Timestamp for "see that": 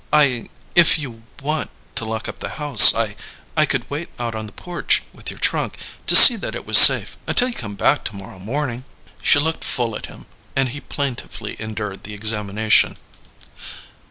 6.15-6.55